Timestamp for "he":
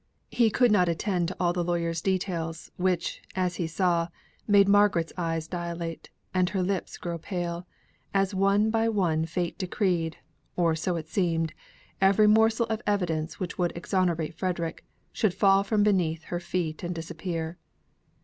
0.31-0.49, 3.57-3.67